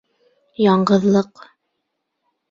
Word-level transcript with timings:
Яңғыҙлыҡ! 0.61 1.43